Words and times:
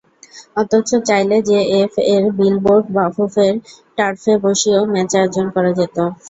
অথচ 0.57 0.89
চাইলে 1.07 1.37
জেএফএর 1.47 2.23
billboard 2.37 2.85
বাফুফের 2.95 3.53
টার্ফে 3.97 4.33
বসিয়েও 4.43 4.83
match 4.91 5.11
আয়োজন 5.17 5.45
করা 5.55 5.71
যেত। 5.77 5.97